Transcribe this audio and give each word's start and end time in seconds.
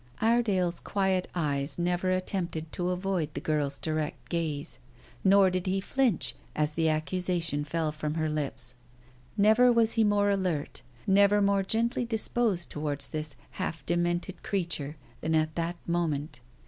Iredale's 0.19 0.79
quiet 0.79 1.27
eyes 1.35 1.77
never 1.77 2.09
attempted 2.09 2.71
to 2.71 2.89
avoid 2.89 3.31
the 3.35 3.39
girl's 3.39 3.77
direct 3.77 4.29
gaze, 4.29 4.79
nor 5.23 5.51
did 5.51 5.67
he 5.67 5.79
flinch 5.79 6.33
as 6.55 6.73
the 6.73 6.89
accusation 6.89 7.63
fell 7.63 7.91
from 7.91 8.15
her 8.15 8.27
lips. 8.27 8.73
Never 9.37 9.71
was 9.71 9.91
he 9.91 10.03
more 10.03 10.31
alert, 10.31 10.81
never 11.05 11.39
more 11.39 11.61
gently 11.61 12.03
disposed 12.03 12.71
towards 12.71 13.09
this 13.09 13.35
half 13.61 13.85
demented 13.85 14.41
creature 14.41 14.97
than 15.21 15.35
at 15.35 15.53
that 15.53 15.77
moment. 15.85 16.41